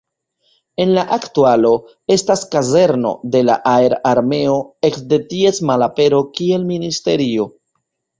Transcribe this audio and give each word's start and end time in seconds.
En 0.83 0.91
la 0.93 1.01
aktualo 1.15 1.73
estas 2.15 2.41
kazerno 2.55 3.11
de 3.35 3.41
la 3.49 3.57
Aer-Armeo, 3.71 4.55
ekde 4.89 5.21
ties 5.35 5.61
malapero 5.71 6.23
kiel 6.41 6.67
ministerio. 6.73 7.47